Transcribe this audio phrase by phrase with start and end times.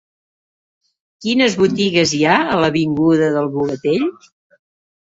[1.25, 4.13] Quines botigues hi ha a l'avinguda del Bogatell?